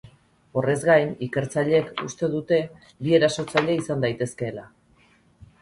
[0.61, 2.59] Horrez gain, ikertzaileek uste dute
[3.09, 4.69] bi erasotzaile izan daitezkeela.